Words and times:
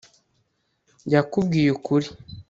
yakubwiye 1.13 1.69
ukuri 1.77 2.07